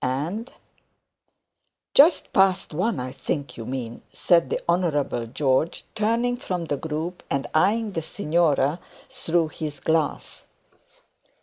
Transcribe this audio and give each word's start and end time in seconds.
and' 0.03 0.53
'Just 1.93 2.33
past 2.33 2.73
one, 2.73 2.99
I 2.99 3.11
think 3.11 3.55
you 3.55 3.67
mean,' 3.67 4.01
said 4.11 4.49
the 4.49 4.59
Honourable 4.67 5.27
John, 5.27 5.69
turning 5.93 6.37
from 6.37 6.65
the 6.65 6.77
group 6.77 7.21
and 7.29 7.45
eyeing 7.53 7.91
the 7.91 8.01
signora 8.01 8.79
through 9.11 9.49
his 9.49 9.79
glass. 9.79 10.45